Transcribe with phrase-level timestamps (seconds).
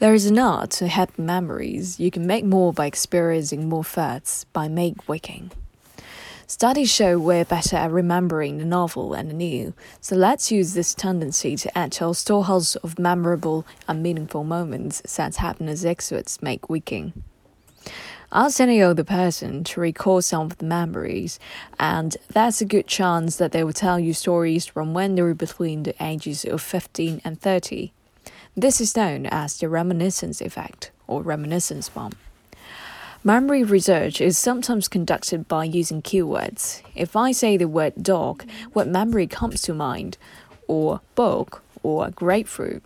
[0.00, 1.98] There is an art to happy memories.
[1.98, 5.50] You can make more by experiencing more firsts by Meik Wiking.
[6.46, 10.94] Studies show we're better at remembering the novel and the new, so let's use this
[10.94, 16.68] tendency to add to our storehouse of memorable and meaningful moments since happiness experts Meik
[16.68, 17.24] Wiking.
[18.30, 21.40] Ask any other person to recall some of the memories,
[21.80, 25.34] and there's a good chance that they will tell you stories from when they were
[25.34, 27.92] between the ages of 15 and 30.
[28.58, 32.16] This is known as the reminiscence effect or reminiscence bump.
[33.22, 36.82] Memory research is sometimes conducted by using keywords.
[36.96, 40.18] If I say the word dog, what memory comes to mind?
[40.66, 42.82] Or book or grapefruit?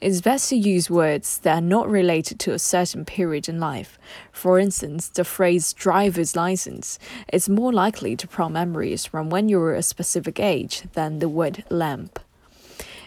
[0.00, 3.98] It's best to use words that are not related to a certain period in life.
[4.30, 7.00] For instance, the phrase driver's license
[7.32, 11.28] is more likely to prompt memories from when you were a specific age than the
[11.28, 12.20] word lamp.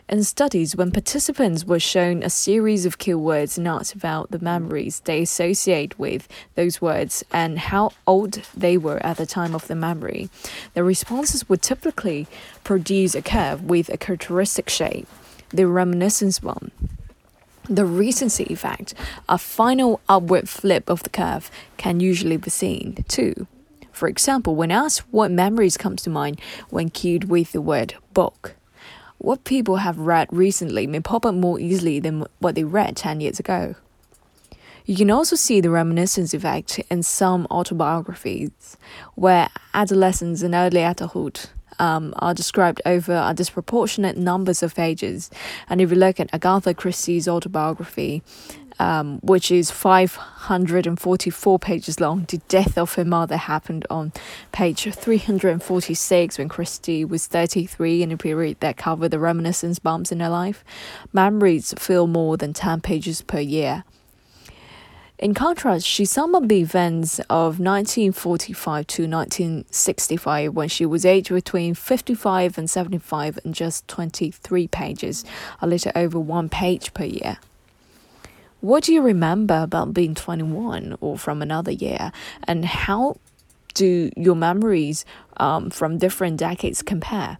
[0.09, 5.21] In studies, when participants were shown a series of keywords not about the memories they
[5.23, 10.29] associate with those words and how old they were at the time of the memory,
[10.75, 12.25] the responses would typically
[12.63, 15.09] produce a curve with a characteristic shape,
[15.49, 16.71] the reminiscence one.
[17.65, 18.93] The recency effect,
[19.27, 23.45] a final upward flip of the curve, can usually be seen too.
[23.91, 28.55] For example, when asked what memories comes to mind when cued with the word book,
[29.17, 33.21] what people have read recently may pop up more easily than what they read 10
[33.21, 33.75] years ago.
[34.87, 38.77] You can also see the reminiscence effect in some autobiographies,
[39.15, 41.41] where adolescence and early adulthood
[41.77, 45.29] um, are described over a disproportionate numbers of pages.
[45.67, 48.23] And if you look at Agatha Christie's autobiography,
[48.79, 52.25] um, which is 544 pages long.
[52.29, 54.13] The death of her mother happened on
[54.53, 60.21] page 346 when Christie was 33 in a period that covered the reminiscence bumps in
[60.21, 60.63] her life.
[61.11, 63.83] Memories fill more than 10 pages per year.
[65.19, 71.29] In contrast, she summed up the events of 1945 to 1965 when she was aged
[71.29, 75.25] between 55 and 75 in just 23 pages,
[75.59, 77.39] a little over one page per year.
[78.61, 82.11] What do you remember about being 21 or from another year?
[82.43, 83.17] And how
[83.73, 85.03] do your memories
[85.37, 87.39] um, from different decades compare?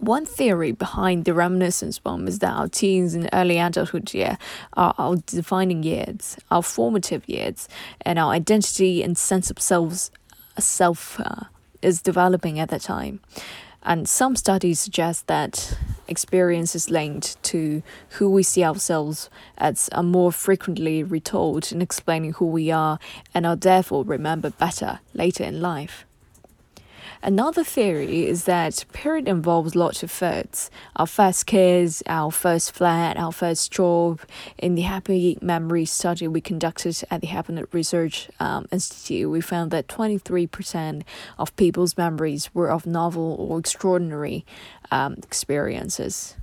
[0.00, 4.38] One theory behind the reminiscence bump is that our teens and early adulthood year
[4.74, 7.68] are our defining years, our formative years,
[8.02, 10.10] and our identity and sense of self,
[10.56, 11.44] self uh,
[11.82, 13.18] is developing at that time.
[13.82, 15.76] And some studies suggest that
[16.06, 22.34] experience is linked to who we see ourselves as are more frequently retold in explaining
[22.34, 22.98] who we are
[23.34, 26.04] and are therefore remembered better later in life.
[27.22, 30.70] Another theory is that period involves lots of firsts.
[30.94, 34.20] Our first kiss, our first flat, our first job.
[34.56, 39.72] In the Happy Memory study we conducted at the Happiness Research um, Institute, we found
[39.72, 41.02] that 23%
[41.38, 44.46] of people's memories were of novel or extraordinary
[44.92, 46.36] um, experiences.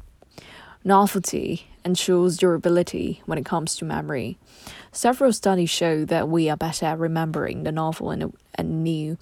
[0.84, 4.38] Novelty ensures durability when it comes to memory.
[4.92, 9.18] Several studies show that we are better at remembering the novel and, and new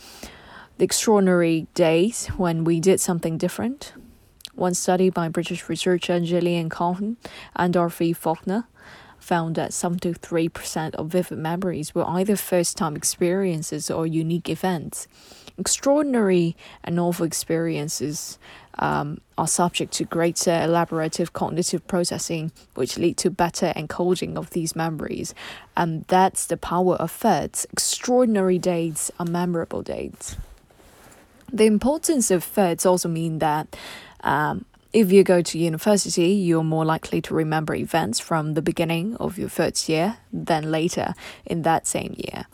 [0.83, 3.94] the extraordinary days when we did something different.
[4.53, 7.16] One study by British researcher Gillian Cohen
[7.55, 8.67] and Dorothy Faulkner
[9.17, 15.07] found that 73% of vivid memories were either first time experiences or unique events.
[15.57, 18.38] Extraordinary and novel experiences
[18.77, 24.75] um, are subject to greater elaborative cognitive processing, which lead to better encoding of these
[24.75, 25.33] memories.
[25.77, 27.65] And that's the power of firsts.
[27.71, 30.35] Extraordinary dates are memorable dates.
[31.53, 33.75] The importance of firsts also mean that
[34.21, 39.15] um, if you go to university, you're more likely to remember events from the beginning
[39.17, 41.13] of your first year than later
[41.45, 42.47] in that same year.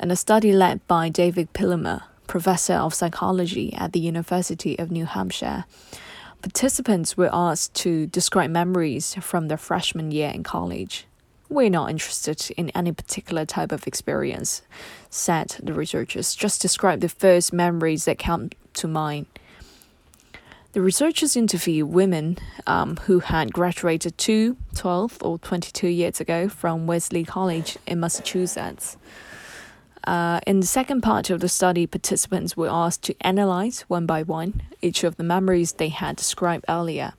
[0.00, 5.04] And a study led by David Pillemer, professor of psychology at the University of New
[5.04, 5.64] Hampshire,
[6.42, 11.06] participants were asked to describe memories from their freshman year in college.
[11.48, 14.62] We're not interested in any particular type of experience,
[15.10, 16.34] said the researchers.
[16.34, 19.26] Just describe the first memories that come to mind.
[20.72, 26.88] The researchers interviewed women um, who had graduated two, 12, or 22 years ago from
[26.88, 28.96] Wellesley College in Massachusetts.
[30.04, 34.22] Uh, in the second part of the study, participants were asked to analyze one by
[34.22, 37.12] one each of the memories they had described earlier.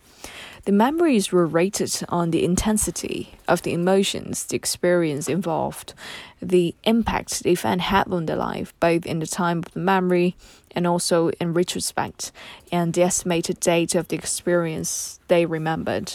[0.65, 5.93] The memories were rated on the intensity of the emotions the experience involved,
[6.41, 10.35] the impact the event had on their life, both in the time of the memory
[10.71, 12.31] and also in retrospect,
[12.71, 16.13] and the estimated date of the experience they remembered.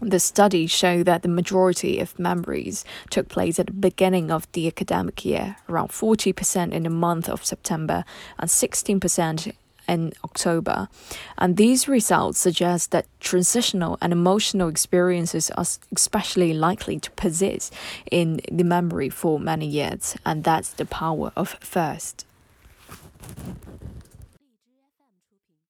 [0.00, 4.68] The study showed that the majority of memories took place at the beginning of the
[4.68, 8.04] academic year, around 40% in the month of September
[8.38, 9.52] and 16%
[9.88, 10.88] in October.
[11.38, 17.72] And these results suggest that transitional and emotional experiences are especially likely to persist
[18.10, 22.24] in the memory for many years, and that's the power of first.